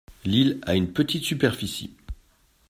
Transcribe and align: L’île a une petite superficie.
L’île 0.25 0.57
a 0.63 0.73
une 0.73 0.93
petite 0.93 1.23
superficie. 1.25 1.95